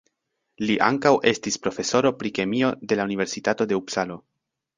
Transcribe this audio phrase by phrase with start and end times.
[0.69, 4.21] Li ankaŭ estis profesoro pri kemio de la universitato de Upsalo.